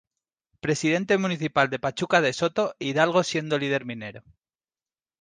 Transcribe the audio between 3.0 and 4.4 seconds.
siendo líder minero.